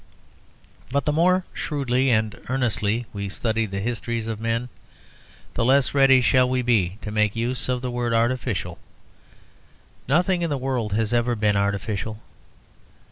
[0.91, 4.67] But the more shrewdly and earnestly we study the histories of men,
[5.53, 8.79] the less ready shall we be to make use of the word "artificial."
[10.07, 12.19] Nothing in the world has ever been artificial.